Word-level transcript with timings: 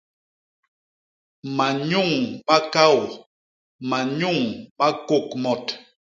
Manyuñ 1.57 2.11
ma 2.47 2.57
kaô; 2.73 3.01
manyuñ 3.89 4.39
ma 4.77 4.87
kôkmot. 5.07 5.63